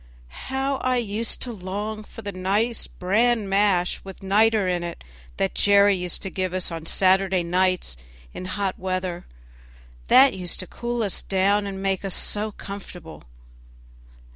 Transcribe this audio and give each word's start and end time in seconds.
How 0.49 0.77
I 0.77 0.97
used 0.97 1.43
to 1.43 1.51
long 1.51 2.01
for 2.03 2.23
the 2.23 2.31
nice 2.31 2.87
bran 2.87 3.47
mash 3.47 4.03
with 4.03 4.23
niter 4.23 4.67
in 4.67 4.81
it 4.81 5.03
that 5.37 5.53
Jerry 5.53 5.95
used 5.95 6.23
to 6.23 6.31
give 6.31 6.55
us 6.55 6.71
on 6.71 6.87
Saturday 6.87 7.43
nights 7.43 7.97
in 8.33 8.45
hot 8.45 8.79
weather, 8.79 9.27
that 10.07 10.33
used 10.33 10.59
to 10.61 10.65
cool 10.65 11.03
us 11.03 11.21
down 11.21 11.67
and 11.67 11.83
make 11.83 12.03
us 12.03 12.15
so 12.15 12.51
comfortable. 12.51 13.25